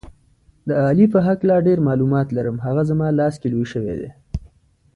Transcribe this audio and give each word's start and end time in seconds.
د 0.67 0.69
علي 0.85 1.05
په 1.13 1.19
هکله 1.27 1.55
ډېر 1.67 1.79
معلومات 1.87 2.27
لرم، 2.37 2.57
هغه 2.65 2.81
زما 2.89 3.07
لاس 3.19 3.35
کې 3.41 3.47
لوی 3.53 3.65
شوی 3.73 3.95
دی. 3.99 4.09